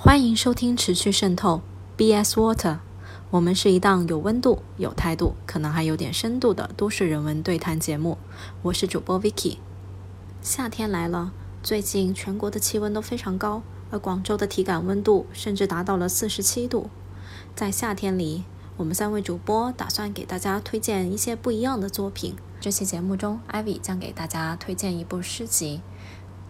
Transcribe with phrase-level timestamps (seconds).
[0.00, 1.60] 欢迎收听《持续渗透》
[1.98, 2.78] BS Water，
[3.30, 8.16] 我们是一档有温度、有态度，可能还有点深度的都市人文对谈节目。
[8.62, 9.56] 我是主播 Vicky。
[10.40, 11.32] 夏天来了，
[11.64, 16.88] 最近全国的气温都非常高，而广州的体感温度甚至达到了四十七度。
[17.56, 18.44] 在夏天里，
[18.76, 22.36] 我们三位主播打算给大家推荐一些不一样的作品。
[22.60, 25.80] 这期节目中，Ivy 将给大家推荐一部诗集。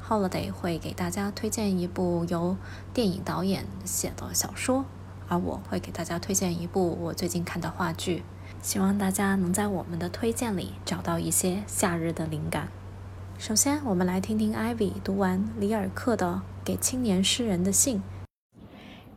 [0.08, 2.56] Holiday 会给大家推荐一部由
[2.94, 4.86] 电影导演写的小说，
[5.28, 8.22] 而我会给大家推荐一部我最近看的话剧。
[8.62, 12.72] 希望大家能在我们的推荐里找到一些夏日的灵感。
[13.36, 17.98] 首先，我们来听听 Ivy 读完里尔克的《给青年诗人的信》。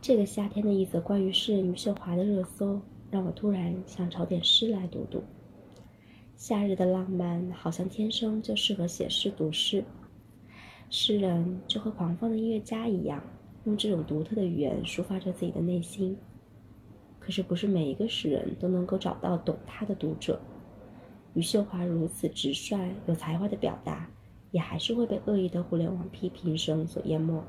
[0.02, 5.24] 这个夏天的一则关于诗人余秀华的热搜，让我突然想找点诗来读读。
[6.36, 9.82] 夏日的浪漫好像天生就适合写诗读诗。
[10.94, 13.18] 诗人就和狂放的音乐家一样，
[13.64, 16.14] 用这种独特的语言抒发着自己的内心。
[17.18, 20.38] 可是，不是每一个诗人都能够找到懂他的读者。
[21.32, 24.06] 余秀华如此直率、有才华的表达，
[24.50, 27.42] 也还是会被恶意的互联网批评声所淹没。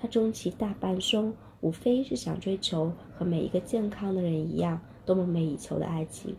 [0.00, 6.34] 他终其大半生，无非是想追求和每一个健康的人一样，都梦寐以求的爱情。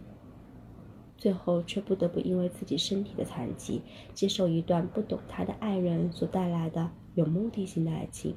[1.23, 3.81] 最后却不得不因为自己身体的残疾，
[4.13, 8.35] 接受一段不懂他的爱人所带来的有目的性的爱情。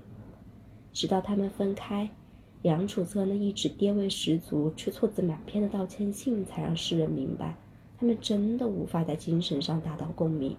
[0.93, 2.09] 直到他们分开，
[2.63, 7.57] 杨楚策那一纸爹味十足却错字满篇的道歉信，才让世人明白，
[7.99, 10.57] 他们真的无法在精神上达到共鸣。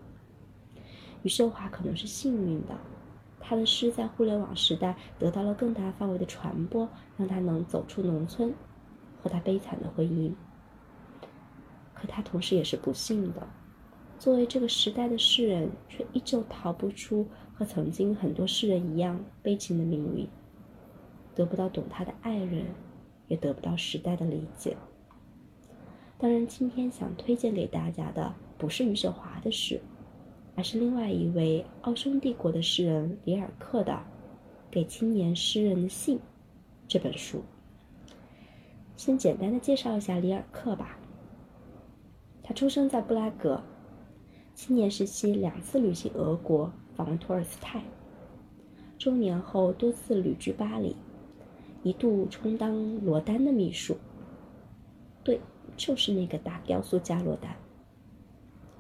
[1.24, 2.76] 余秀华可能是幸运的，
[3.40, 8.54] 他的诗在互联网时代得到了更大范围的传播，让他能走出农村，
[9.24, 10.34] 和他悲惨的婚姻。
[12.00, 13.48] 可他同时也是不幸的，
[14.20, 20.28] 作为这个时代的诗人，却依旧逃不出和曾经很多诗人一样悲情的命运，
[21.34, 22.66] 得不到懂他的爱人，
[23.28, 24.78] 也得不到时代的理解。
[26.20, 29.82] 当然，今天想推荐给大家的不是余秀华的诗，
[30.56, 33.94] 而是另外一位奥匈帝国的诗人里尔克的
[34.70, 36.18] 《给青年诗人的信》
[36.88, 37.44] 这本书。
[38.96, 41.00] 先简单的介绍一下里尔克吧。
[42.48, 43.62] 他出生在布拉格，
[44.56, 47.84] 青年时期两次旅行俄国，访问托尔斯泰。
[48.98, 50.96] 中年后多次旅居巴黎，
[51.84, 53.98] 一度充当罗丹的秘书。
[55.26, 55.42] 对，
[55.76, 57.54] 就是那个大雕塑家罗丹。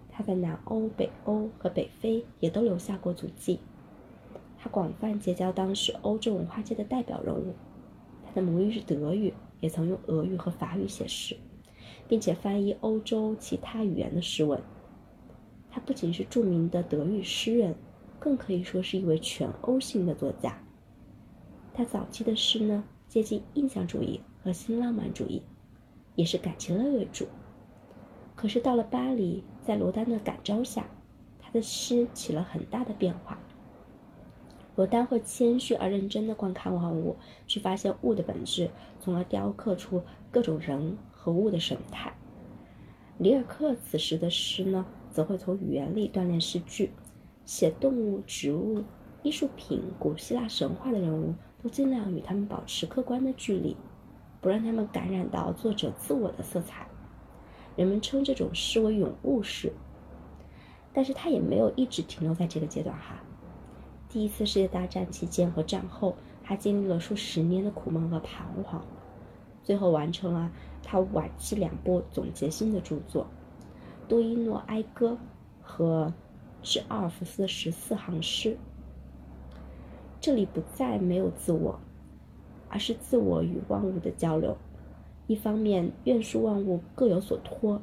[0.10, 3.60] 他在南欧、北欧和北非也都留下过足迹。
[4.58, 7.54] 他广泛结交当时欧洲文化界的代表人物。
[8.26, 11.36] 他的母语是德语，也曾用俄语和法语写诗。
[12.08, 14.62] 并且翻译欧洲其他语言的诗文。
[15.70, 17.76] 他不仅是著名的德语诗人，
[18.20, 20.58] 更可以说是一位全欧性的作家。
[21.74, 25.44] 他早期的诗呢，接近印象主义和新浪漫主义，
[26.16, 27.28] 也是感情类为主。
[28.36, 30.88] 可是到了巴黎，在罗丹的感召下，
[31.40, 33.40] 他的诗起了很大的变化。
[34.76, 37.16] 罗丹会谦虚而认真地观看万物，
[37.48, 38.70] 去发现物的本质，
[39.00, 40.02] 从而雕刻出
[40.32, 40.98] 各种人。
[41.28, 42.14] 和物的神态。
[43.18, 46.92] 里尔克此时的诗呢，则会从语言里锻炼诗句，
[47.44, 48.82] 写动物、植物、
[49.24, 53.76] 艺术品、古希腊神话的人物，都尽量与他们保持客观的距离，
[54.40, 56.88] 不让他们感染到作者自我的色彩。
[57.76, 59.74] 人们称这种诗为咏物诗。
[60.94, 63.22] 但是他也没有一直停留在这个阶段哈。
[64.08, 68.82] 第一次世界大战期间和战后，他经历了数十年的苦闷和彷徨。
[69.62, 70.50] 最后完成了
[70.90, 73.28] 他晚期两部总结性的著作
[74.08, 75.10] 《多伊诺哀歌》
[75.62, 76.06] 和
[76.64, 78.54] 《致阿尔弗斯的十四行诗》。
[80.22, 81.78] 这里不再没有自我，
[82.70, 84.58] 而是自我与万物的交流。
[85.28, 87.82] 一方面愿述万物各有所托，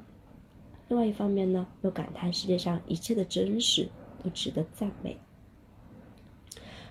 [0.89, 3.87] 另外一方面呢，又感叹世界上一切的真实
[4.23, 5.19] 都值得赞美。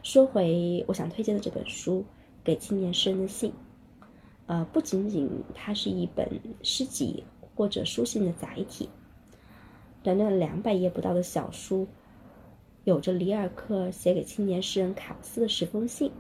[0.03, 2.01] 说回我想推荐的这本书，
[2.43, 3.49] 《给青年诗人的信》。
[4.45, 7.23] 呃，不仅仅它是一本诗集
[7.55, 8.89] 或者书信的载体，
[10.03, 11.87] 短短两百页不到的小书，
[12.83, 16.11] 有着里尔克写给青年诗人卡布斯的十封信，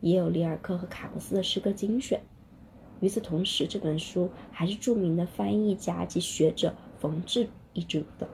[0.00, 2.20] 也有里尔克和卡布斯的诗歌精选。
[3.00, 8.26] 与此同时，这本书还是著名的翻译家及学者冯至译著的，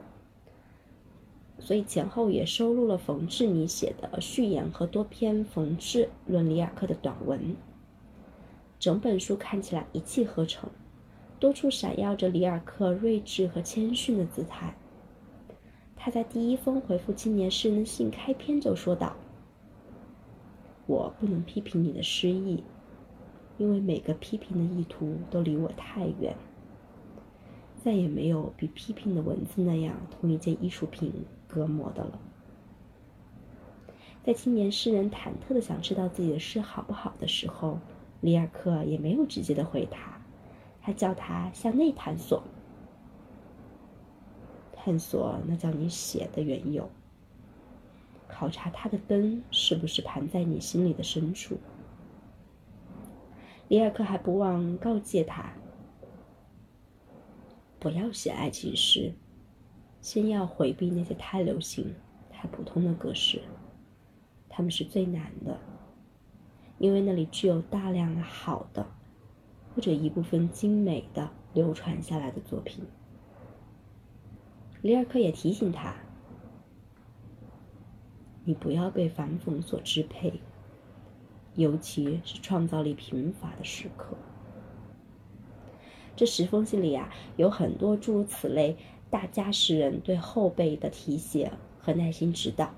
[1.59, 7.55] 所以前后也收录了冯至尼写的序言和多篇冯至论里尔克的短文。
[8.83, 10.69] 整本书看起来一气呵成，
[11.39, 14.75] 多处闪耀着里尔克睿智和谦逊的姿态。
[15.95, 19.15] 他在第一封回复青年诗人的信开篇就说道
[20.85, 22.61] ：“我不能批评你的诗意，
[23.57, 26.35] 因为每个批评的意图都离我太远。
[27.81, 31.09] 再也没有比批评的文字那样同一件艺术品
[31.47, 32.19] 隔膜的了。
[34.25, 37.79] 在青年诗人忐忑的想知道自己的诗好不好的时候，
[38.23, 40.21] 里尔克也没有直接的回答，
[40.81, 42.41] 他叫他向内探索，
[44.71, 46.89] 探索那叫你写的缘由，
[48.29, 51.57] 考察他的灯是不是盘在你心里的深处。
[53.67, 55.51] 里尔克还不忘告诫他。
[57.77, 59.11] 不要写爱情诗，
[59.99, 61.93] 先要回避那些太流行、
[62.31, 63.41] 太普通的格式，
[64.47, 65.59] 他们是最难的，
[66.83, 68.85] 因为那里具有大量的好的，
[69.73, 72.83] 或者一部分精美的流传下来的作品。
[74.81, 75.95] 里尔克也提醒他
[78.43, 80.41] ：“你不要被反讽所支配，
[81.55, 84.17] 尤其是创造力贫乏的时刻。”
[86.17, 88.75] 这十封信里啊，有很多诸如此类
[89.09, 91.49] 大家诗人对后辈的提携
[91.79, 92.71] 和耐心指导。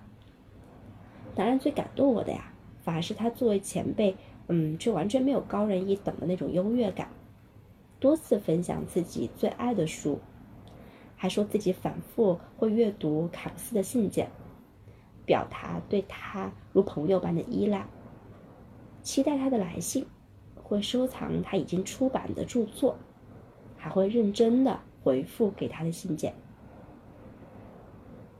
[1.33, 2.53] 当然，最感动我的呀，
[2.85, 4.15] 反而是他作为前辈，
[4.47, 7.09] 嗯，却完全没有高人一等的那种优越感。
[7.99, 10.19] 多次分享自己最爱的书，
[11.17, 14.29] 还说自己反复会阅读卡布斯的信件，
[15.25, 17.85] 表达对他如朋友般的依赖，
[19.01, 20.05] 期待他的来信，
[20.55, 22.95] 会收藏他已经出版的著作。
[23.77, 26.33] 还会认真的回复给他的信件。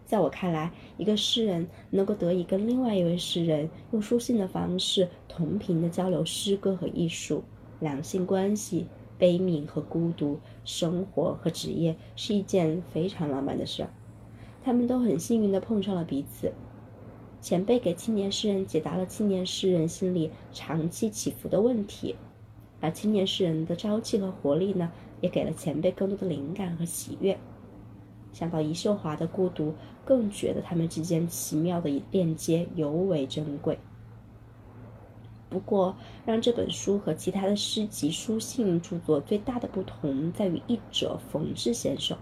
[0.06, 7.44] 在我看来，一个诗人能够得以跟另外一位诗人用书信的方式同频的交流诗歌和艺术、
[7.80, 8.86] 两性关系、
[9.18, 13.90] 悲悯和孤独、生活和职业，是一件非常浪漫的事儿。
[14.64, 16.54] 他们都很幸运的碰上了彼此。
[17.42, 22.16] 前辈给青年诗人解答了青年诗人心里长期起伏的问题，
[22.80, 24.92] 而青年诗人的朝气和活力呢？
[25.22, 27.36] 也给了前辈更多的灵感和喜悦。
[28.34, 29.74] 想到余秀华的孤独，
[30.06, 33.80] 更觉得他们之间奇妙的链接尤为珍贵。
[35.50, 42.18] 不过，让这本书和其他的诗集、书信著作最大的不同在于译者冯至先生。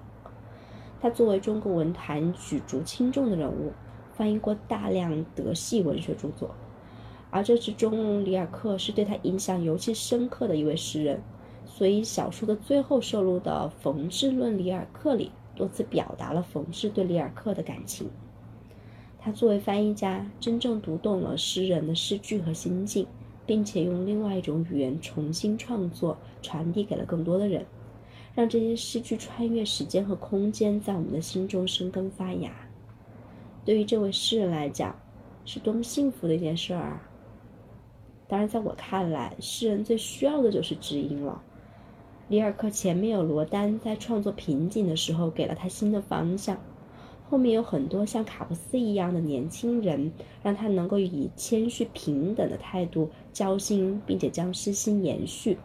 [1.02, 3.74] 他作为中国文坛举足轻重的人物，
[4.14, 6.52] 翻译过大量德系文学著作，
[7.32, 11.22] 而这之中，里尔克是对他影响尤其深刻的一位诗人。
[11.66, 18.10] 所以，小说的最后收录的《冯至论里尔克》里，多次表达了冯至对里尔克的感情。
[19.20, 23.08] 他作为翻译家，真正读懂了诗人的诗句和心境，
[23.46, 27.66] 并且用另外一种语言重新创作，传递给了更多的人，
[28.36, 32.52] 让这些诗句穿越时间和空间，在我们的心中生根发芽。
[33.64, 34.94] 对于这位诗人来讲，
[35.46, 37.10] 是多么幸福的一件事儿啊！
[38.28, 41.42] 当然，在我看来，诗人最需要的就是知音了。
[42.30, 46.58] 里尔克前面有罗丹在创作瓶颈的时候给了他新的方向，
[47.30, 50.12] 后面有很多像卡布斯一样的年轻人，
[50.42, 55.58] 让他能够以谦虚平等的态度交心，并且将诗心延续。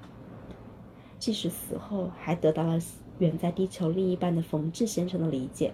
[1.18, 2.78] 即使死后，还得到了
[3.18, 5.72] 远在地球另一半的冯至先生的理解，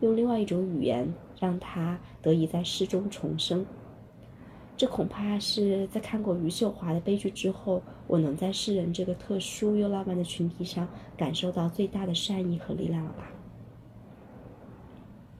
[0.00, 3.66] 用另外一种语言让他得以在诗中重生。
[4.80, 13.30] 这恐怕是在看过余秀华的悲剧之后，我能在诗人这个特殊又浪漫的群体上感受到最大的善意和力量了吧。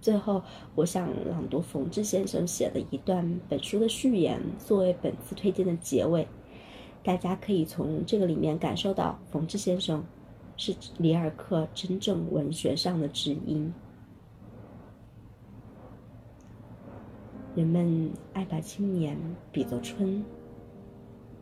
[0.02, 0.42] 最后，
[0.74, 6.28] 我想朗读冯至先生写的一段本书的序言，作为本次推荐的结尾。
[7.02, 10.04] 大家可以从这个里面感受到，冯至先生
[10.58, 13.72] 是里尔克真正文学上的知音。
[17.56, 19.18] 人们爱把青年
[19.50, 20.24] 比作春，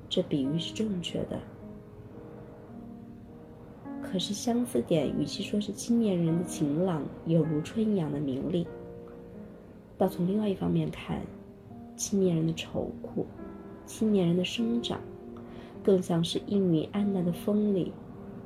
[0.08, 1.38] 这比喻是正确的。
[4.00, 8.66] 可是相似点，与其说是青年人的晴朗，有如春一样的明丽，
[9.98, 11.20] 倒从另外一方面看，
[11.94, 13.26] 青年人的愁苦，
[13.84, 14.98] 青年人的生长，
[15.84, 17.92] 更像是氤氲暗淡的风里、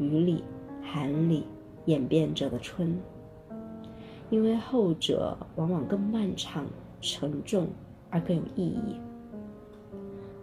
[0.01, 0.43] 雨里、
[0.83, 1.45] 寒里
[1.85, 2.99] 演变着的春。
[4.31, 6.67] 因为后者往往更漫长。
[7.03, 7.69] 沉重
[8.09, 8.99] 而更有意义。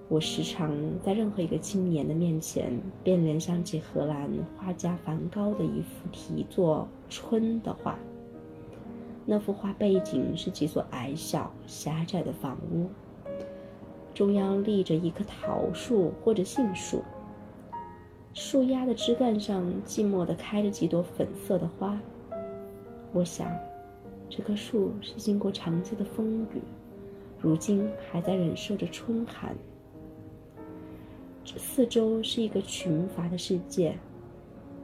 [0.09, 0.71] 我时常
[1.03, 7.97] 在任何一个青年的面前，便联想起荷兰画家梵高的一幅题作《春》的画。
[9.25, 12.89] 那幅画背景是几所矮小狭窄的房屋，
[14.13, 17.03] 中央立着一棵桃树或者杏树，
[18.33, 21.99] 树丫的枝干上寂寞地开着几朵粉色的花。
[23.13, 23.47] 我想。
[24.29, 26.61] 这棵树是经过长期的风雨，
[27.39, 29.55] 如今还在忍受着春寒。
[31.43, 33.97] 四周是一个群乏的世界，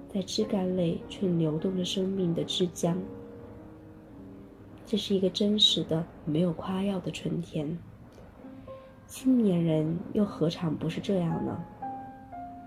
[0.09, 2.95] 在枝干内却流动着生命的枝浆。
[4.83, 7.77] 这是一个真实的、没有夸耀的春天。
[9.05, 11.63] 青年人又何尝不是这样呢？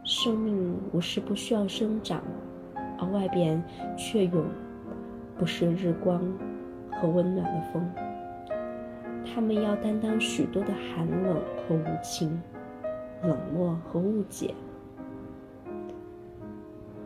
[0.05, 2.23] 生命无时不需要生长，
[2.99, 3.61] 而外边
[3.97, 4.45] 却永
[5.37, 6.23] 不是日光
[7.01, 7.91] 和温暖的风。
[9.25, 11.37] 他们要担当许多的寒冷
[11.67, 12.41] 和无情。
[13.21, 14.55] 冷漠和误解，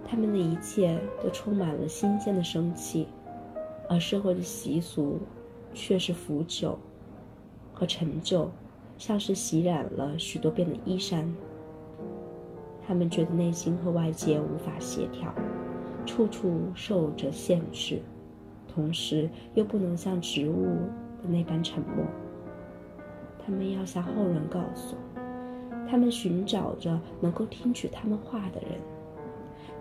[0.06, 3.08] 他们的一切都充满了新鲜的生气，
[3.88, 5.18] 而社会的习俗
[5.72, 6.76] 却是腐朽
[7.72, 8.50] 和陈旧，
[8.98, 11.34] 像是洗染了许多遍的衣衫。
[12.86, 15.32] 他们觉得内心和外界无法协调，
[16.04, 18.02] 处处受着限制，
[18.74, 20.64] 同时又不能像植物
[21.22, 22.04] 的那般沉默。
[23.44, 24.96] 他们要向后人告诉。
[25.88, 28.80] 他们寻找着能够听取他们话的人，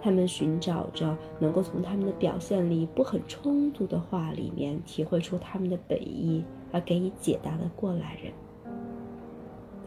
[0.02, 6.44] 他们寻找着能够从他们的表现里不很冲突的话里面体会出他们的本意
[6.74, 8.34] 而给予解答的过来人。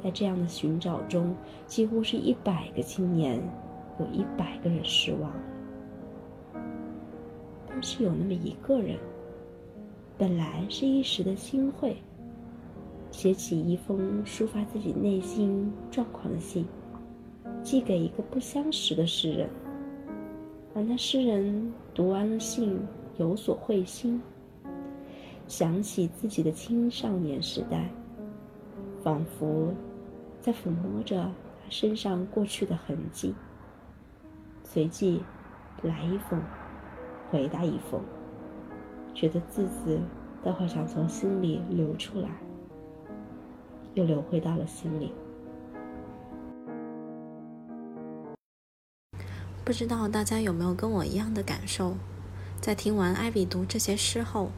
[0.02, 1.34] 在这样的寻找中，
[1.66, 3.38] 几乎是一百个青年，
[3.98, 5.30] 有一百个人失望。
[7.82, 8.98] 是有那么一个人，
[10.16, 11.96] 本来是一时的心会。
[13.10, 16.66] 写起一封抒发自己内心状况的信，
[17.62, 19.48] 寄给一个不相识的诗人。
[20.74, 22.76] 而那诗人读完了信，
[23.16, 24.20] 有所会心，
[25.46, 27.88] 想起自己的青少年时代，
[29.00, 29.72] 仿佛
[30.40, 31.16] 在抚摸着
[31.62, 33.32] 他身上过去的痕迹。
[34.64, 35.22] 随即，
[35.84, 36.42] 来一封，
[37.30, 38.00] 回答一封，
[39.14, 40.00] 觉得字字
[40.42, 42.28] 都好像从心里流出来。
[43.94, 45.12] 又流回到了心里。
[49.64, 51.94] 不知道大家有没有跟我一样的感受？
[52.60, 54.50] 在听完艾比读这些诗后，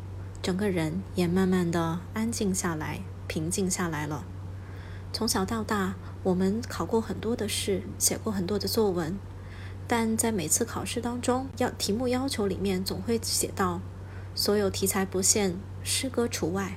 [0.42, 4.25] 整个人也慢慢的安静下来，平静下来了。
[5.12, 9.18] 从小到大，我们考过很多的试，写过很多的作文，
[9.88, 13.80] 但在每次考试当中，要题目要求里面总会写到
[14.34, 16.76] 所有题材不限，诗歌除外。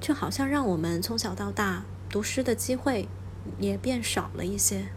[0.00, 3.08] 就好像让我们从小到大读诗的机会
[3.58, 4.88] 也变少了一些。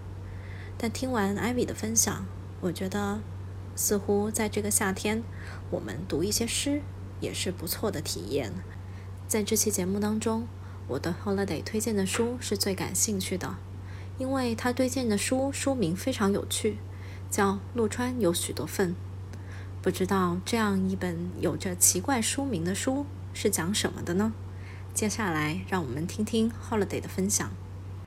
[0.78, 2.26] 但听完艾薇的分享，
[2.62, 3.20] 我觉得
[3.76, 5.24] 似乎在这个夏天，
[5.70, 6.82] 我们读一些诗
[7.20, 8.54] 也是不错的体验。
[9.28, 10.48] 在这期节目当中，
[10.88, 13.56] 我的 holiday 推荐的书是最感兴趣的，
[14.18, 16.78] 因为他推荐的书书名非常有趣，
[17.30, 18.92] 叫《陆川有许多份》。
[19.82, 24.34] 不知道这样一本有着奇怪书名的书是讲什么的呢？
[24.94, 27.52] 接下来，让我们听听 Holiday 的分享。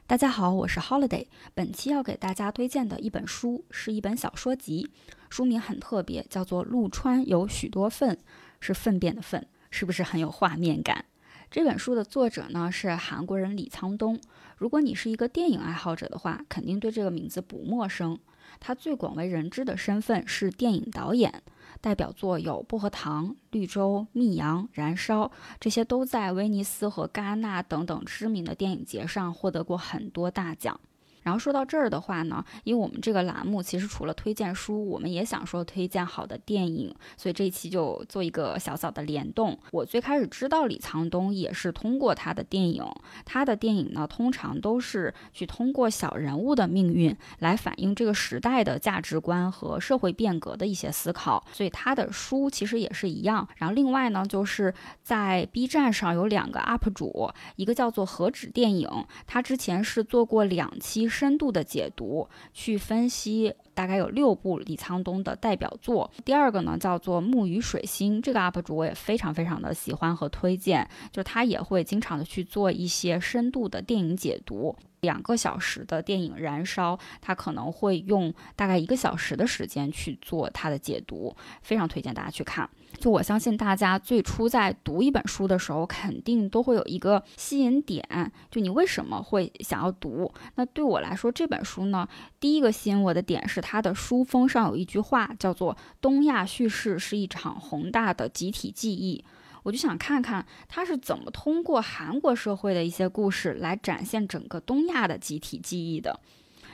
[0.06, 1.26] 大家好，我是 Holiday。
[1.54, 4.90] 本期要给大家推荐的一本书是一本小说集，
[5.28, 8.16] 书名很特别，叫做《陆川有许多粪》，
[8.58, 11.04] 是粪便的粪，是不是很有画面感？
[11.48, 14.20] 这本书的作者呢是韩国人李沧东。
[14.56, 18.18] 如果你是一个电影爱好者的话，肯定对这个名字不陌生。
[18.60, 21.42] 他最广为人知的身份是电影导演。
[21.80, 25.24] 代表作有《薄荷糖》《绿洲》《密阳》《燃烧》，
[25.58, 30.78] 这些都在威尼斯和戛纳等等知名的电影节上获得过很多大奖。
[31.22, 39.58] 然后说到这儿的话呢，因为我们这个栏目其实除了推荐书，我们也想说推荐好的电影，所以这一期就做一个小小的联动。
[39.72, 42.84] 我最开始知道李沧东也是通过他的电影，
[43.24, 53.46] 他的电影呢通常都是去通过小人物的命运来反映这个时代的价值观和社会变革的一些思考，所以他的书其实也是一样。
[53.56, 54.72] 然后另外呢，就是
[55.02, 58.88] 在 B 站上有两个 UP 主，一个叫做何止电影，
[59.26, 61.09] 他之前是做过两期。
[61.10, 66.10] 深度的解读，去分析大概有六部李沧东的代表作。
[66.24, 74.76] 第二个呢，叫做木鱼水星，这个 UP 主我也非常非常的喜欢和推荐，就他也会经常的去做一些深度的电影解读。
[75.00, 82.68] 两个小时的电影《燃烧》，他可能会用大概一个小时的时间去做他的解读，非常推荐大家去看。
[82.98, 88.04] 就我相信大家最初在读一本书的时候，肯定都会有一个吸引点，
[88.50, 90.30] 就你为什么会想要读？
[90.56, 92.06] 那对我来说，这本书呢，
[92.38, 99.24] 第一个吸引我的点是它的书封上有一句话，叫做“东亚叙事是一场宏大的集体记忆”。
[99.62, 106.18] 我就想看看他是怎么通过韩国社会的一些故事来展现整个东亚的集体记忆的。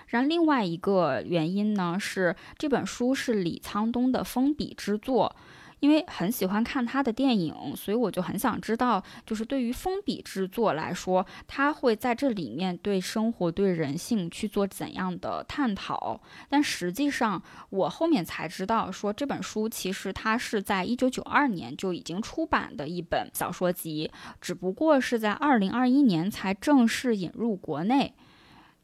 [0.06, 5.34] 然后另外一个原因呢，是这本书是李沧东的封笔之作。
[5.80, 16.20] 因为很喜欢看他的电影，所以我就很想知道，就是对于封笔制作来说，他会在这里面对生活、对人性去做怎样的探讨。
[16.48, 28.14] 但实际上，我后面才知道，说这本书其实它是在一九九二年就已经出版的一本小说集，只不过是在二零二一年才正式引入国内，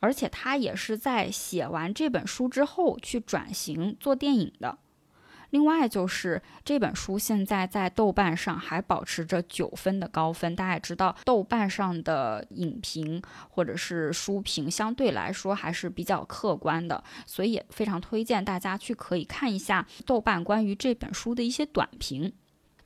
[0.01, 4.79] 而且他也是在写完这本书之后去转型做电影的。
[5.53, 10.57] 另外就是这本书现在在豆瓣上还保持着九分的高分。
[10.57, 22.33] 大家也知道，豆瓣上的影评或者是书评相对来说还是比较客观的，所以也非常推荐大家去可以看一下豆瓣关于这本书的一些短评。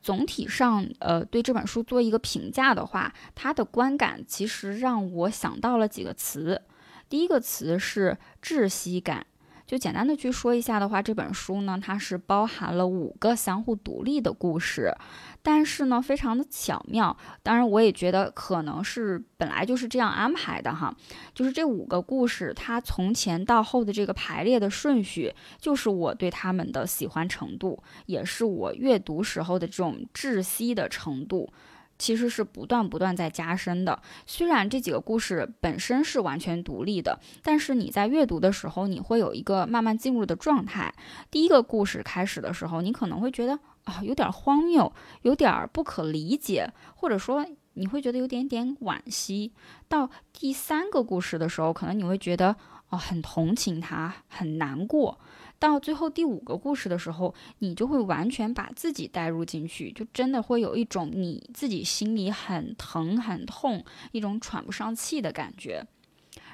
[0.02, 6.60] 总体上，呃，对这本书做一个评价的话，它的观感其实让我想到了几个词。
[7.08, 9.24] 第一个词是窒息感。
[9.66, 14.92] 就简单的去说一下的话，这本书呢，它是包含了五个相互独立的故事，
[15.42, 17.16] 但是呢，非常的巧妙。
[17.42, 20.94] 当然，我也觉得可能是本来就是这样安排的哈。
[21.34, 31.52] 就是这五个故事，它从前到后的这个排列的顺序，就是我对他们的喜欢程度，也是我阅读时候的这种窒息的程度。
[31.98, 34.00] 其实是不断不断在加深的。
[34.26, 40.92] 虽然这几个故事本身是完全独立的，但是你在阅读的时候，你会有一个慢慢进入的状态。
[41.30, 49.52] 第一个故事开始的时候，你可能会觉得啊有点荒谬，有点不可理解，或者说你会觉得有点点惋惜。
[49.88, 52.56] 到第三个故事的时候，可能你会觉得
[52.90, 55.18] 哦很同情他，很难过。
[55.58, 65.86] 到最后第五个故事的时候，你就会完全把自己带入进去，就真的会有一种你自己心里很疼很痛，一种喘不上气的感觉。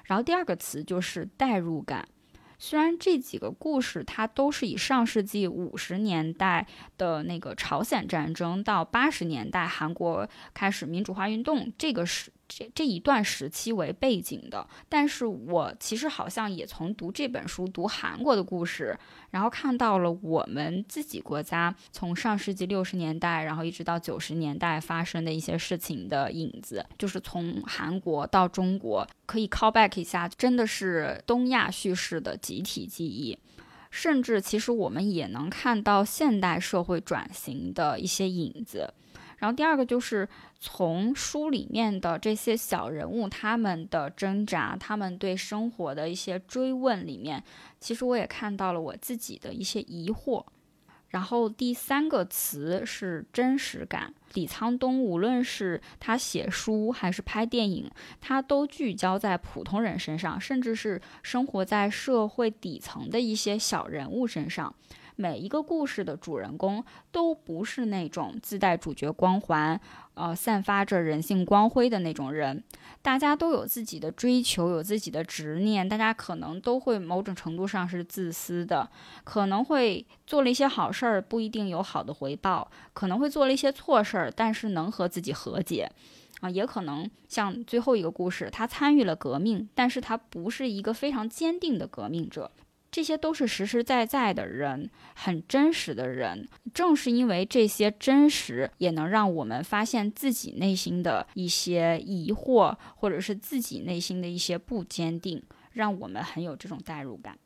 [0.04, 2.06] 然后第二个词就是代入感。
[2.58, 6.64] 虽然这几个故事它都是以上世纪五十年代
[6.96, 12.32] 的那个朝鲜战争到八十年代韩国开始民主化运动这个时。
[12.56, 18.98] 这这一段时期为背景的，但是我其实好像也从读这本书、读韩国的故事，
[19.30, 33.38] 然后看到了我们自己国家从上世纪六十年代，然后一直到九十年代发生的一些事情的影子，就是从韩国到中国，可以 call back 一下，真的是东亚叙事的集体记忆，
[33.90, 38.92] 甚至其实我们也能看到现代社会转型的一些影子。
[39.38, 40.28] 然后第二个就是
[40.64, 47.42] 从书里面的这些小人物他们的挣扎，他们对生活的一些追问里面，
[47.80, 50.44] 其实我也看到了我自己的一些疑惑。
[51.08, 54.14] 然后第三个词是真实感。
[54.34, 64.72] 李沧东无论是他写书还是拍电影，他都聚焦在普通人身上，甚至是生活在社会底层的一些小人物身上。
[65.22, 69.80] 每一个故事的主人公都不是那种自带主角光环，
[70.14, 72.64] 呃，散发着人性光辉的那种人。
[73.02, 75.88] 大家都有自己的追求，有自己的执念。
[75.88, 78.90] 大家可能都会某种程度上是自私的，
[79.22, 85.88] 可能会做了一些好事儿，不一定有好的回报；可能会做了一些错事儿，但是能和自己和解。
[86.40, 92.50] 啊，也可能像最后一个故事，他参与了革命，但是他不是一个非常坚定的革命者。
[92.92, 96.46] 这些都是实实在在的人，很真实的人。
[96.74, 107.38] 正是因为这些真实，也能让我们发现自己内心的一些疑惑，或者是自己内心的一些不坚定，让我们很有这种代入感。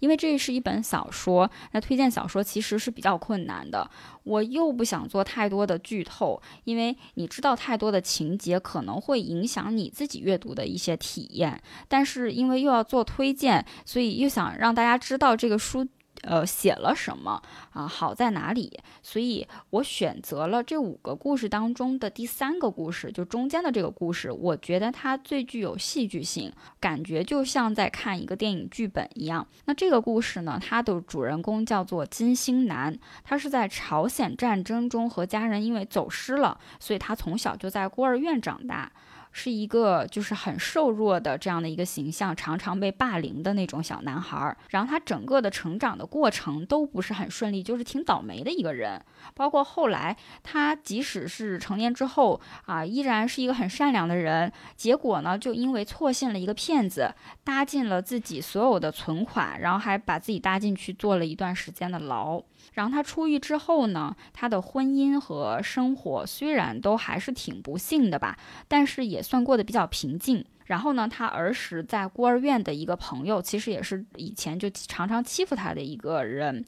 [0.00, 3.90] 因为这是一本小说，那推荐小说其实是比较困难的。
[4.24, 11.60] 我又不想做太多的剧透，因为你知道太多的情节可能会影响你自己阅读的一些体验。
[11.88, 15.86] 但是因为又要做推荐，所以又想让大家知道这个书。
[16.22, 17.40] 呃，写了什么
[17.72, 17.86] 啊？
[17.86, 18.78] 好在哪里？
[19.02, 24.30] 所以我选择了这五个故事当中的第三个故事，就中间的这个故事。
[24.30, 29.46] 我觉得它最具有戏剧性，感觉就像在看一个电影剧本一样。
[29.66, 38.90] 那这个故事呢，它的主人公叫做金星南，他是在朝鲜战争中和家人因为走失了，所以他从小就在孤儿院长大。
[39.32, 44.56] 是一个就是很瘦弱的这样的一个形象，常常被霸凌的那种小男孩儿。
[44.70, 49.00] 然后他整个的成长的过程都不是很顺利，就是挺倒霉的一个人。
[49.34, 54.52] 包括后来他即使是成年之后啊，依然是一个很善良的人。
[54.76, 57.14] 结果呢，就因为错信了一个骗子，
[57.44, 62.42] 搭进了自己所有的存款，然后还把自己搭进去坐了一段时间的牢。
[62.72, 70.44] 然后他出狱之后呢，他的婚姻和生活虽然都还是挺不幸的吧，但是也算过得比较平静。
[70.66, 76.62] 然后呢，他儿时在孤儿院的一个朋友，其实也是以前就常常欺负他的一个人，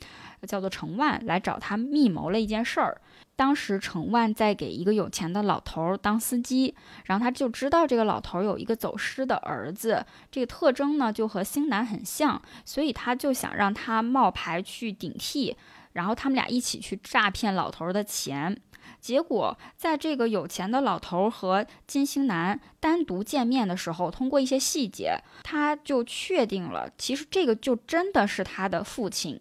[0.48, 2.98] 叫做程万，来找他密谋了一件事儿。
[3.36, 15.56] 当时程万在给一个有钱的老头当司机，然后他就知道这个老头有一个走失的儿子，这个特征呢就和星南很像，所以他就想让他冒牌去顶替，
[15.92, 18.56] 然后他们俩一起去诈骗老头的钱。
[19.00, 29.40] 结果，在这个有钱的老头和金星男单独见面的时候，通过一些细节，他就确定了，其实这个就真的是他的父亲。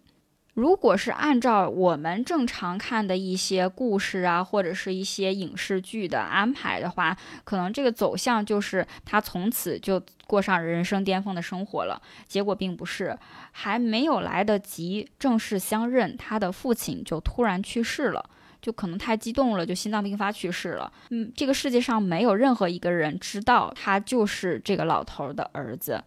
[0.53, 11.99] 如果是按照我们正常看的一些故事啊，或者是一些影视剧的安排的话，可能这个走向就是他从此就过上人生巅峰的生活了。
[12.27, 13.17] 结果并不是，
[13.51, 18.29] 还没有来得及正式相认，他的父亲就突然去世了。
[18.61, 20.91] 就可能太激动了，就心脏病发去世了。
[21.11, 26.03] 嗯，这个世界上没有任何一个人知道他就是这个老头的儿子。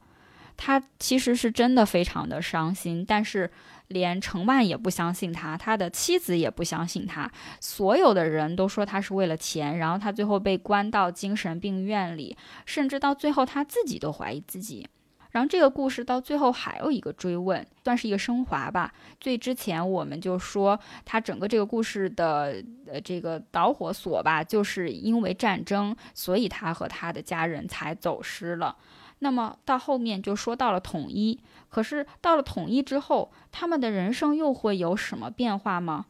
[0.54, 3.50] 他其实是真的非常的伤心，但是
[3.92, 14.88] 连程万也不相信他，他的妻子也不相信他，所有的人都说他是为了钱，然后他最后被关到精神病院里，甚至到最后他自己都怀疑自己。
[15.30, 18.92] 然后这个故事到最后还有一个追问，算是一个升华吧。
[19.18, 28.76] 最之前我们就说，他整个这个故事的呃这个导火索吧，就是因为战争，所以他和他的家人才走失了。
[29.22, 31.38] 那么到后面就说到了统一，
[31.70, 36.06] 可是到了统一之后，他们的人生又会有什么变化吗？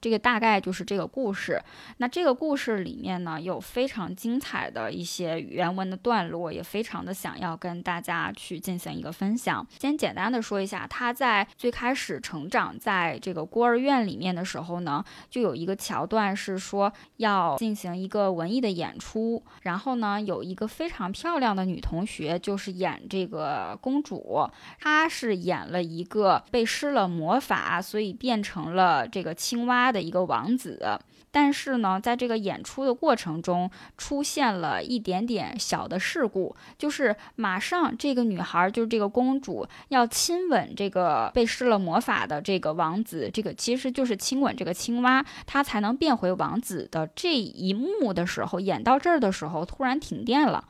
[0.00, 1.62] 这个大概就是这个故事。
[1.98, 9.66] 那这个故事里面呢，有非常精彩的一些原文的段落，也非常的想要跟大家去进行一个分享。
[9.78, 29.89] 先简单的说一下，他在最开始成长在这个孤儿院里面的时候呢，就有一个桥段是说要进行一个文艺的演出，然后呢，有一个非常漂亮的女同学，就是演这个公主，她是演了一个被施了魔法，所以变成了这个青蛙。
[29.90, 30.98] 的一个王子，
[31.30, 50.64] 但是呢，在这个演出的过程中，出现了一点点小的事故，就是马上这个女孩，就是这个公主，要亲吻这个被施了魔法的这个王子，这个其实就是亲吻这个青蛙，她才能变回王子的这一幕的时候，演到这儿的时候，突然停电了，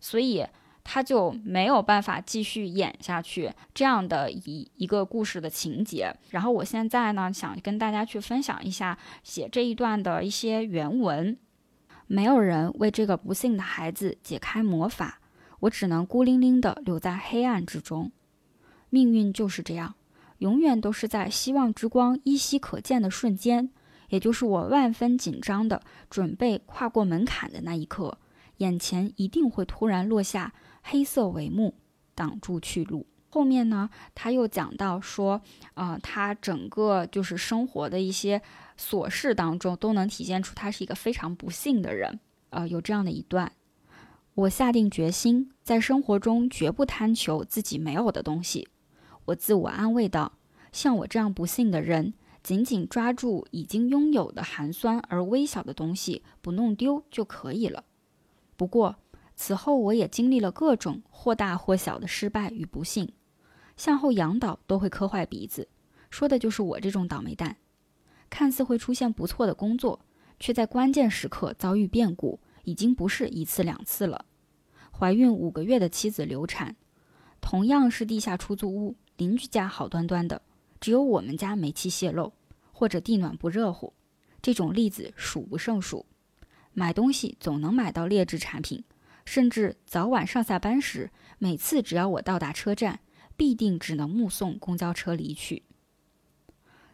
[0.00, 0.46] 所以。
[0.88, 6.14] 他就没有办法继续演下去这样的一一个故事的情节。
[6.30, 11.36] 然后我现在呢，想跟大家去分享一下写这一段的一些原文。
[12.06, 15.18] 没有人为这个不幸的孩子解开魔法，
[15.58, 18.12] 我只能孤零零地留在黑暗之中。
[18.88, 19.96] 命运就是这样，
[20.38, 23.70] 永远都是在希望之光依稀可见的瞬间，
[24.10, 28.18] 也就是我万分紧张的准备跨过门槛的那一刻，
[28.58, 30.52] 眼前一定会突然落下。
[30.88, 31.74] 黑色帷幕
[32.14, 33.06] 挡住去路。
[33.28, 35.42] 后面呢，他又讲到说，
[35.74, 38.40] 啊，他整个就是生活的一些
[38.78, 42.20] 琐事当中，都能体现出他是一个非常不幸的人。
[42.50, 43.50] 呃，有这样的一段：
[44.34, 48.68] 我下定决心，在生活中绝不贪求自己没有的东西。
[49.26, 50.38] 我自我安慰道，
[50.70, 57.84] 像我这样不幸的人，紧紧抓住已经拥有的寒酸而微小的东西，不弄丢就可以了。
[58.56, 58.96] 不过。
[59.36, 63.12] 此后，我也经历了各种或大或小的失败与不幸，
[63.76, 65.68] 向后仰倒都会磕坏鼻子，
[66.10, 67.58] 说的就是我这种倒霉蛋。
[68.30, 70.00] 看似会出现不错的工作，
[70.40, 74.24] 却在关键时刻遭遇变故，已经不是一次两次了。
[74.90, 76.74] 怀孕五个月的妻子流产，
[77.42, 80.40] 同样是地下出租屋，邻居家好端端的，
[80.80, 82.32] 只有我们家煤气泄漏，
[82.72, 83.92] 或者地暖不热乎，
[84.40, 86.06] 这种例子数不胜数。
[86.72, 88.82] 买东西总能买到劣质产品。
[89.26, 93.00] 甚至早晚上下班时，每次只要我到达车站，
[93.36, 95.64] 必定只能目送公交车离去。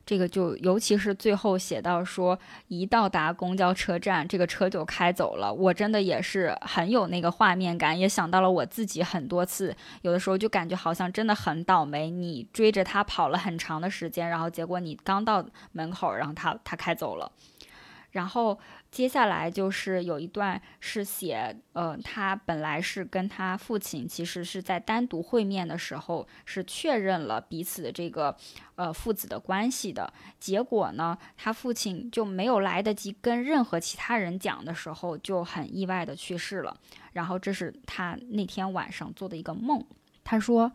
[0.04, 5.52] 这个就尤其是最后写到说，一到达公交车站，这个车就开走了。
[5.52, 12.10] 我真的也是很有那个画面感，也想到了我自己很多次，有的时候就感觉好像真的很倒霉。
[12.10, 17.30] 你追着他跑了很长的时间，然后结果你刚到门口，然后他他开走了，
[18.10, 18.58] 然后。
[18.92, 28.36] 接下来就是有一段是写，呃，他本来是跟他父亲其实是在单独会面的时候是确认了彼此的这个，
[28.74, 30.12] 呃，父子的关系的。
[30.38, 36.76] 结果呢，他父亲就没有来得及跟任何其他人讲的时候，就很意外的去世了。
[37.14, 39.82] 然后这是他那天晚上做的一个梦。
[40.22, 40.70] 他说，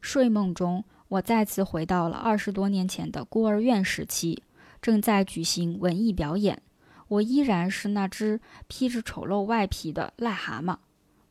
[0.00, 4.40] 睡梦中我再次回到了二十多年前的孤儿院时期，
[4.80, 6.62] 正在举行文艺表演。
[7.08, 10.78] 我依然是那只披着丑陋外皮的癞蛤蟆，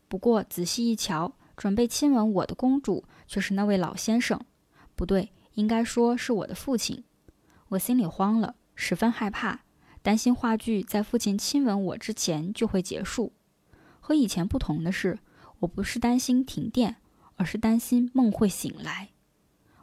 [0.07, 4.39] 不过仔细一瞧，准备亲吻我的公主却是那位老先生，
[4.95, 7.03] 不对，应该说是我的父亲。
[7.69, 9.61] 我心里慌了，十分害怕，
[10.01, 13.33] 担心话剧在父亲亲吻我之前就会结束。
[13.99, 15.19] 和以前不同的是，
[15.59, 16.97] 我不是担心停电，
[17.35, 19.09] 而是担心梦会醒来。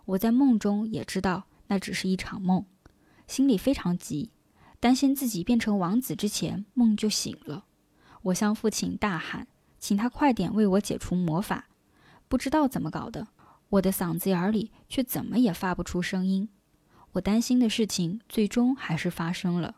[0.05, 2.65] 我在梦中也知道那只是一场梦，
[3.27, 4.31] 心里非常急，
[4.83, 7.67] 担心自己变成王子之前梦就醒了。
[8.23, 9.47] 我向父亲大喊，
[9.79, 11.69] 请他快点为我解除魔法。
[12.27, 13.29] 不知道怎么搞的，
[13.69, 16.49] 我的嗓子眼里却怎么也发不出声音。
[17.13, 19.77] 我担心的事情最终还是发生了。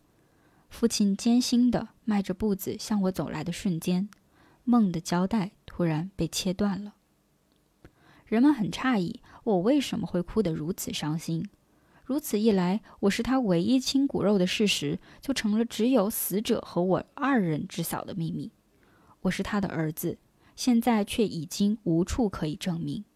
[0.70, 4.08] 父亲艰辛地迈着步子向我走来的瞬间。
[4.64, 6.94] 梦的胶带突然被切断了。
[8.24, 11.46] 人们很诧异，我为什么会哭得如此伤心？
[12.04, 18.52] 如此一来，我是他唯一亲骨肉的事实，就成了只有死者和我二人知晓的秘密。
[19.22, 20.18] 我是他的儿子，
[20.54, 23.06] 现在却已经无处可以证明。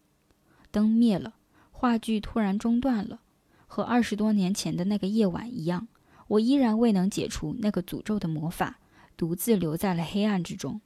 [0.71, 1.35] 灯灭了，
[1.69, 3.21] 话剧突然中断了，
[3.67, 5.87] 和二十多年前的那个夜晚一样，
[6.27, 8.79] 我依然未能解除那个诅咒的魔法，
[9.15, 10.81] 独自留在了黑暗之中。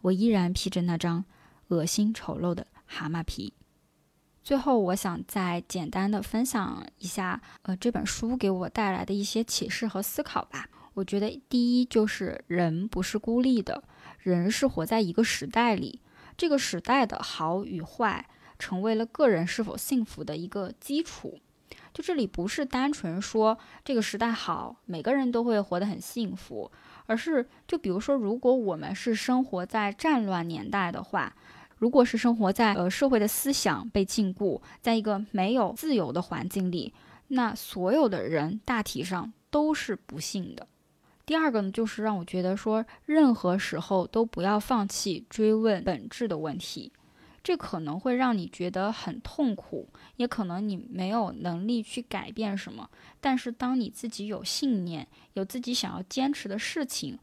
[0.00, 1.24] 我依然披着那张
[1.68, 3.54] 恶心丑陋的蛤蟆皮。
[4.44, 10.68] 最后，我想再简单的分享一下，呃，这本书给我带来的一些启示和思考吧。
[10.92, 13.82] 我觉得，第一就是人不是孤立的，
[14.18, 15.98] 人是活在一个时代里，
[16.36, 18.28] 这个时代的好与坏，
[18.58, 21.38] 成为了个人是否幸福的一个基础。
[21.94, 26.70] 就这里不是单纯说这个时代好，每个人都会活得很幸福。
[27.06, 31.34] 而是，就比如说，如果我们是生活在战乱年代的话，
[31.84, 36.94] 如果是生活在呃社会的思想被禁锢，在一个没有自由的环境里，
[37.28, 40.66] 那所有的人大体上都是不幸的。
[41.26, 46.90] 第二个呢，就是让我觉得说，任何时候都不要放弃追问本质的问题。
[47.42, 52.88] 这可能会让你觉得很痛苦，也可能你没有能力去改变什么。
[53.20, 57.18] 但是，当你自己有信念，有自己想要坚持的事情，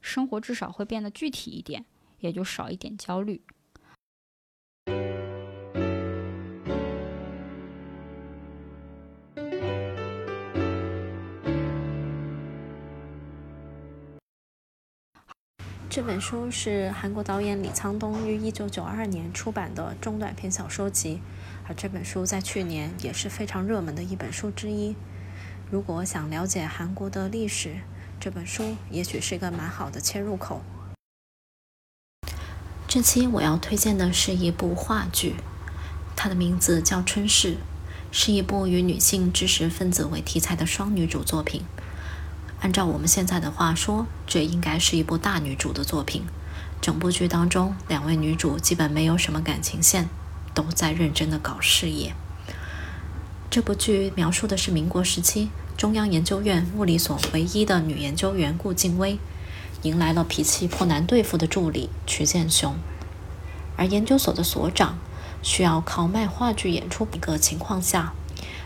[0.00, 1.84] 生活至少会变得具体一点，
[2.18, 3.40] 也就少一点焦虑。
[15.90, 21.20] 这本书是韩国导演李沧东于1992年出版的中短篇小说集，
[21.66, 24.94] 而这本书在去年也是非常热门的一本书之一。
[25.68, 27.78] 如果想了解韩国的历史，
[28.20, 30.62] 这本书也许是一个蛮好的切入口。
[32.86, 35.34] 这期我要推荐的是一部话剧，
[36.14, 37.54] 它的名字叫《春逝》，
[38.12, 41.64] 是一部以女性知识分子为题材的双女主作品。
[42.60, 46.24] 按照我们现在的话说，这应该是一部大女主的作品。
[46.82, 50.08] 整部剧当中，两位女主基本没有什么感情线，
[50.54, 52.14] 都在认真的搞事业。
[53.50, 59.18] 这部剧描述的是民国时期中央研究院物理所唯一的女研究员顾静薇，
[59.82, 62.74] 迎来了脾气颇难对付的助理曲建雄，
[63.76, 64.98] 而研究所的所长
[65.42, 68.12] 需要靠卖话剧演出一个情况下，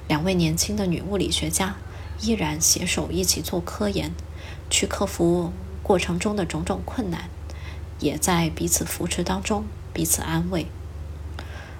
[0.08, 1.76] 两位年轻的女物理学家。
[2.20, 4.12] 依然携手一起做科研，
[4.70, 7.28] 去克服过程中的种种困难，
[8.00, 10.66] 也在彼此扶持当中彼此安慰。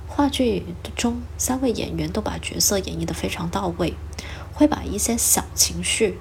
[0.06, 0.64] 话剧
[0.96, 3.94] 中三位演员都把角色演绎的非常到位，
[4.52, 6.18] 会把一些小情绪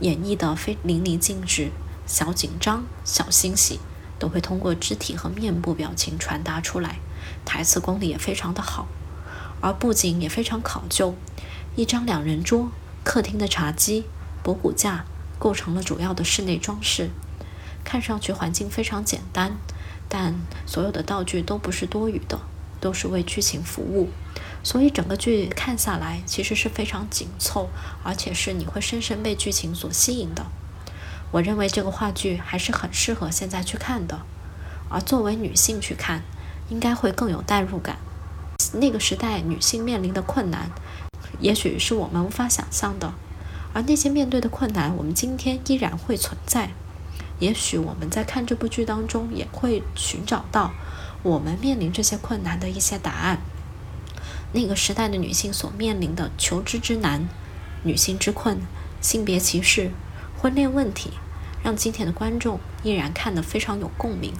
[0.00, 1.70] 演绎的非淋漓尽致，
[2.06, 3.80] 小紧张、小欣喜
[4.18, 6.98] 都会通过肢体和面部表情传达出来。
[7.44, 8.86] 台词功力也非常的好，
[9.62, 11.14] 而布景也非常考究，
[11.76, 12.68] 一张两人桌。
[13.02, 14.04] 客厅的茶几、
[14.42, 15.04] 博古架
[15.38, 17.10] 构成了主要的室内装饰，
[17.82, 19.56] 看上去环境非常简单，
[20.08, 20.34] 但
[20.66, 22.38] 所有的道具都不是多余的，
[22.80, 24.10] 都是为剧情服务，
[24.62, 27.70] 所以整个剧看下来其实是非常紧凑，
[28.04, 30.46] 而且是你会深深被剧情所吸引的。
[31.32, 34.20] 我认为这个话剧还是很适合现在去看的，
[34.88, 36.22] 而作为女性去看，
[36.68, 37.98] 应该会更有代入感。
[38.74, 40.70] 那个时代女性面临的困难。
[41.38, 43.14] 也许是我们无法想象的，
[43.72, 46.70] 而那些面对的困难，我们今天依然会存在。
[47.38, 50.72] 也许我们在看这部剧当中，也会寻找到
[51.22, 53.38] 我们面临这些困难的一些答案。
[54.52, 57.28] 那个时代的女性所面临的求知之难、
[57.84, 58.60] 女性之困、
[59.00, 59.92] 性别歧视、
[60.36, 61.12] 婚恋问题，
[61.62, 64.34] 让今天的观众依然看得非常有共鸣，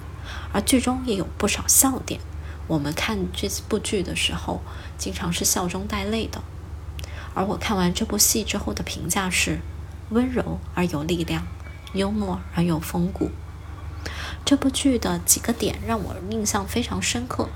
[0.53, 2.19] 而剧中也有不少笑点。
[2.67, 4.61] 我们看这部剧的时候，
[4.97, 6.43] 经常是笑中带泪的。
[7.33, 9.59] 而我看完这部戏之后的评价是：
[10.09, 11.47] 温柔而有力量，
[11.93, 13.31] 幽默而有风骨。
[14.43, 17.49] 这部剧的几个点让我印象非常深刻。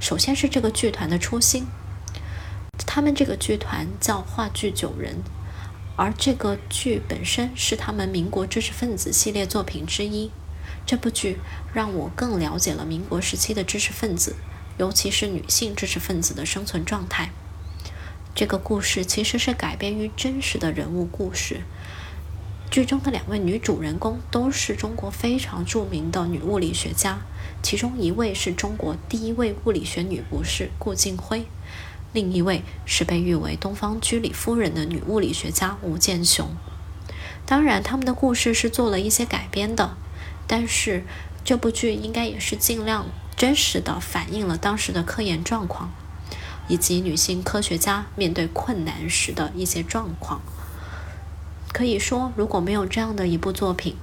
[0.00, 1.66] 首先是这个剧团的初心，
[2.86, 5.22] 他们这个剧团叫话剧九人，
[5.96, 10.30] 而这个剧本身是他们民国知识分子系列作品之一。
[10.84, 11.38] 这部剧
[11.72, 14.36] 让我更了解了民国时期的知识分子，
[14.76, 17.30] 尤其是女性知识分子的生存状态。
[18.34, 21.60] 这个故事其实是改编于真实的人物故事。
[22.68, 27.20] 剧中的两位女主人公都是中国非常著名的女物理学家，
[27.62, 31.46] 其中一位是中国第一位物理学女博士顾静辉，
[32.12, 36.48] 另一位是被誉为“东方居里夫人”的女物理学家吴健雄。
[37.46, 39.96] 当然，他们的故事是做了一些改编的，
[40.48, 41.04] 但是
[41.44, 45.92] 这部剧应该也是尽量真实的反映了当时的科研状况，
[46.68, 50.40] 以及女性科学家面对困难时的一些状况。
[51.72, 53.96] 可以说，如果没有这样的一部作品，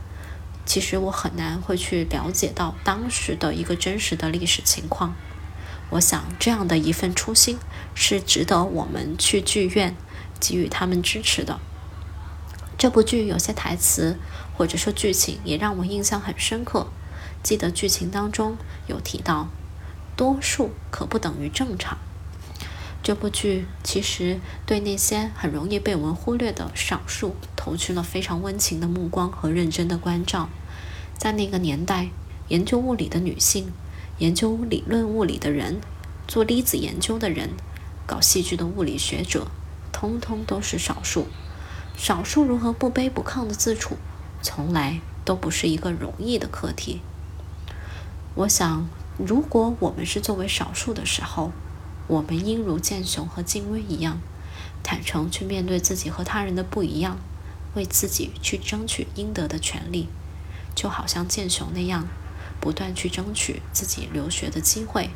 [0.66, 5.16] 其实我很难会去了解到当时的一个真实的历史情况。
[5.92, 7.58] 我想，这样的一份初心
[7.96, 9.96] 是值得我们去剧院
[10.40, 11.60] 给予他们支持的。
[12.78, 14.18] 这部剧有些台词
[14.58, 16.88] 或者说剧情也让我印象很深刻。
[17.44, 19.50] 记得剧情当中有提到，
[20.16, 21.98] 多数可不等于正常。
[23.04, 30.50] 这部剧其实对那些很容易被我们忽略的少数投去了非常温情的目光和认真的关照。
[31.18, 32.10] 在那个年代，
[32.50, 33.74] 研究物理的女性、
[34.20, 35.82] 研究理论物理的人、
[36.28, 37.50] 做粒子研究的人、
[38.06, 39.48] 搞戏剧的物理学者，
[39.92, 41.28] 通通都是少数。
[41.98, 43.98] 少数如何不卑不亢的自处，
[44.44, 47.02] 从来都不是一个容易的课题。
[48.36, 48.88] 我想，
[49.18, 51.52] 如果我们是作为少数的时候，
[52.12, 54.20] 我们应如剑雄和静薇一样，
[54.84, 57.18] 坦诚去面对自己和他人的不一样，
[57.74, 60.10] 为自己去争取应得的权利，
[60.76, 62.10] 就好像剑雄那样，
[62.60, 65.12] 不断去争取自己留学的机会，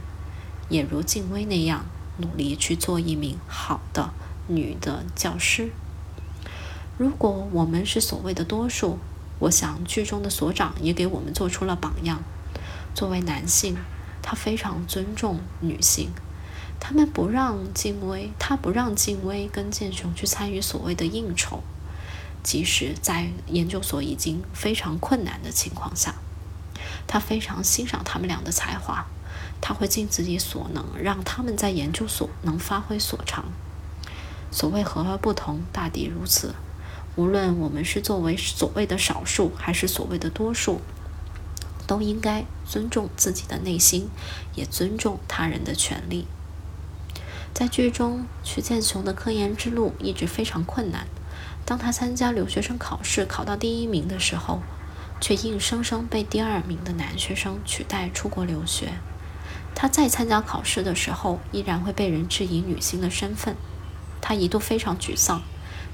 [0.70, 1.86] 也如静薇那样
[2.20, 4.14] 努力去做一名好的
[4.48, 5.74] 女的教师。
[6.98, 9.00] 如果我们是所谓的多数，
[9.40, 12.24] 我想剧中的所长也给我们做出了榜样。
[12.94, 13.76] 作为男性，
[14.22, 16.12] 他非常尊重女性。
[16.80, 21.62] 他们不让静薇，他不让静薇跟建雄去参与所谓的应酬，
[22.44, 26.16] 即使在研究所已经非常困难的情况下，
[27.08, 29.06] 他非常欣赏他们俩的才华，
[29.60, 33.46] 他会尽自己所能让他们在研究所能发挥所长。
[34.52, 36.54] 所谓和而不同，大抵如此。
[37.16, 40.82] 无论我们是作为所谓的少数，还是所谓的多数，
[41.88, 44.10] 都应该尊重自己的内心，
[44.54, 46.28] 也尊重他人的权利。
[47.56, 51.08] 在剧中，曲建雄的科研之路一直非常困难。
[51.64, 54.62] 当他参加留学生考试考到第一名的时候，
[55.22, 58.96] 却硬生生被第二名的男学生取代出国留学。
[59.74, 63.56] 他再参加考试的时候，依然会被人质疑女性的身份。
[64.20, 65.42] 他一度非常沮丧，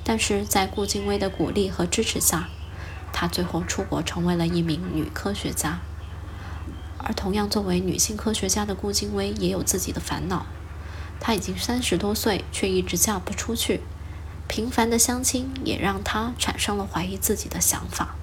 [0.03, 2.49] 但是在顾静薇的鼓励和支持下，
[3.13, 5.79] 他最后出国成为了一名女科学家。
[6.97, 10.47] 而同样作为女性科学家的顾静薇也有自己的烦恼。
[11.21, 13.81] 她已经三十多岁，却一直嫁不出去。
[14.47, 18.15] 频繁的相亲也让她产生了怀疑自己的想法。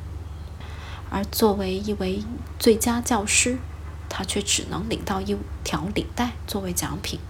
[1.08, 2.22] 而作为一位
[2.58, 3.58] 最佳教师，
[4.10, 7.20] 她却只能领到一条领带作为奖品。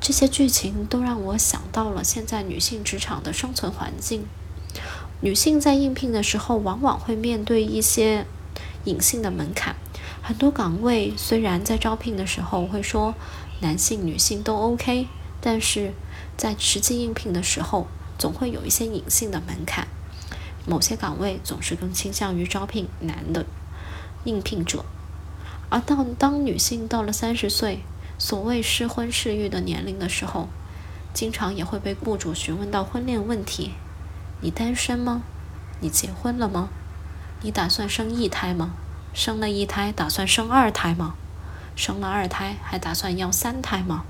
[0.00, 4.26] 这些剧情都让我想到了现在女性职场的生存环境。
[5.22, 8.26] 女性在应聘的时候，往往会面对一些
[8.84, 9.74] 隐性的门槛。
[10.22, 13.14] 很多岗位虽然在招聘的时候会说。
[13.60, 15.08] 男性、女性都 OK，
[15.40, 15.92] 但是
[16.36, 19.88] 在实际应聘的时候，总会有一些隐性的门槛。
[20.66, 23.46] 某些岗位总是更倾向于招聘男的
[24.24, 24.84] 应聘者，
[25.70, 27.80] 而到当女性到了三十岁，
[28.18, 30.48] 所谓适婚适育的年龄的时候，
[31.14, 33.72] 经常也会被雇主询问到婚恋问题：
[34.42, 35.22] 你单身吗？
[35.80, 36.68] 你结婚了吗？
[37.40, 38.72] 你打算生一胎吗？
[39.14, 41.14] 生了一胎，打算生二胎吗？
[41.78, 44.02] 生了二胎，还打算要三胎吗？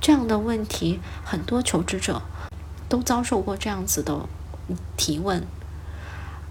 [0.00, 2.22] 这样的问题，很多求职者
[2.88, 4.28] 都遭受过这样子的
[4.96, 5.44] 提问。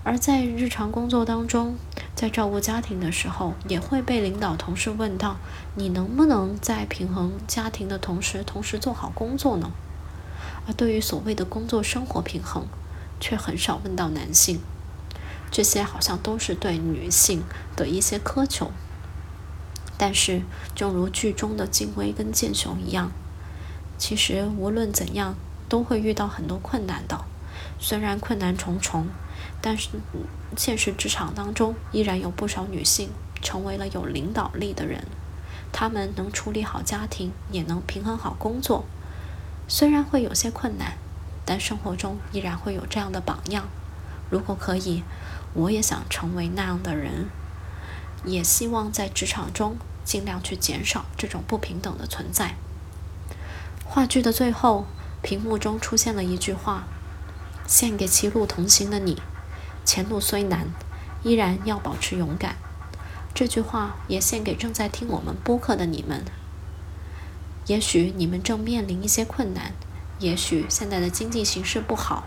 [0.03, 1.77] 而在日常工作当中，
[2.13, 5.37] 在照顾家庭的时候，也会被领导同事问到：
[5.75, 9.71] 你能不能在平衡家庭的同时，同时做好工作呢？
[10.67, 12.65] 而对于所谓的工作生活平衡，
[13.21, 14.59] 却很少问到男性。
[15.49, 17.43] 这些好像都是对女性
[17.77, 18.71] 的一些苛求。
[19.97, 20.43] 但是，
[20.75, 23.11] 正如剧中的静薇跟剑雄一样，
[23.97, 25.35] 其实无论怎样
[25.67, 27.25] 都会遇到很多困难的。
[27.79, 29.07] 虽然困难重重，
[29.61, 29.89] 但是
[30.55, 33.09] 现实职场当中依然有不少女性
[33.41, 35.03] 成为了有领导力的人。
[35.73, 38.85] 她们能处理好家庭，也能平衡好工作。
[39.67, 40.93] 虽然会有些困难，
[41.43, 43.67] 但生活中依然会有这样的榜样。
[44.29, 45.03] 如果可以，
[45.53, 47.29] 我也想成为那样的人。
[48.23, 52.55] 也希望在职场中尽量去减少这种不平等的存在。
[53.85, 54.85] 话剧的最后，
[55.21, 56.87] 屏幕中出现了一句话
[57.65, 59.21] ：“献给歧路同行的你，
[59.85, 60.67] 前路虽难，
[61.23, 62.57] 依然要保持勇敢。”
[63.33, 66.25] 这句话也献给正在听我们播客的你们。
[67.67, 69.73] 也许你们正面临一些困难，
[70.19, 72.23] 也许现在的经济形势不好，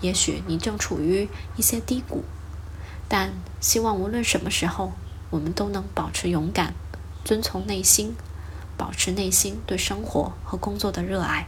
[0.00, 2.24] 也许你正处于一些低谷，
[3.08, 4.92] 但希望无论什么时候。
[5.30, 6.74] 我们都能保持勇敢，
[7.24, 8.16] 遵从内心，
[8.76, 11.46] 保持内心对生活和工作的热爱。